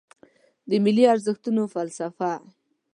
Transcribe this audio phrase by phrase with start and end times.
[0.69, 2.31] د ملي ارزښتونو فلسفه